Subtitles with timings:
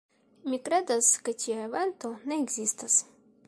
[0.53, 3.01] Mi kredas ke tia evento ne ekzistas.